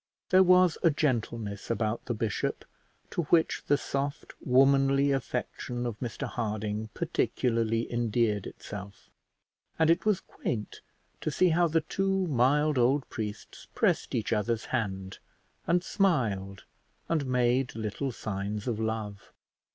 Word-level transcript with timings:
There 0.31 0.41
was 0.41 0.79
a 0.81 0.89
gentleness 0.89 1.69
about 1.69 2.05
the 2.05 2.15
bishop 2.15 2.65
to 3.11 3.25
which 3.25 3.63
the 3.67 3.77
soft 3.77 4.33
womanly 4.43 5.11
affection 5.11 5.85
of 5.85 5.99
Mr 5.99 6.25
Harding 6.27 6.89
particularly 6.95 7.85
endeared 7.93 8.47
itself, 8.47 9.11
and 9.77 9.91
it 9.91 10.03
was 10.03 10.19
quaint 10.19 10.81
to 11.19 11.29
see 11.29 11.49
how 11.49 11.67
the 11.67 11.81
two 11.81 12.25
mild 12.25 12.79
old 12.79 13.07
priests 13.11 13.67
pressed 13.75 14.15
each 14.15 14.33
other's 14.33 14.65
hand, 14.73 15.19
and 15.67 15.83
smiled 15.83 16.63
and 17.07 17.27
made 17.27 17.75
little 17.75 18.11
signs 18.11 18.67
of 18.67 18.79
love. 18.79 19.31